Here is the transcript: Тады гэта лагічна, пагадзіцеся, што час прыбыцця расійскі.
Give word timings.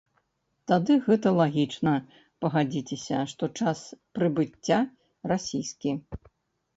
Тады 0.69 0.93
гэта 1.07 1.27
лагічна, 1.39 1.91
пагадзіцеся, 2.45 3.19
што 3.33 3.49
час 3.59 3.83
прыбыцця 4.15 4.79
расійскі. 5.33 5.91